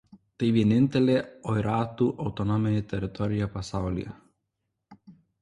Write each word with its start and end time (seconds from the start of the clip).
Tai 0.43 0.47
vienintelė 0.53 1.17
oiratų 1.53 2.07
autonominė 2.25 2.81
teritorija 2.95 3.51
pasaulyje. 3.59 4.17